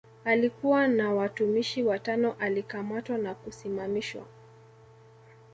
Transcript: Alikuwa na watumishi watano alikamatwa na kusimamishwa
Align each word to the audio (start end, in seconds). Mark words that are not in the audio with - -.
Alikuwa 0.25 0.87
na 0.87 1.13
watumishi 1.13 1.83
watano 1.83 2.35
alikamatwa 2.39 3.17
na 3.17 3.33
kusimamishwa 3.35 4.25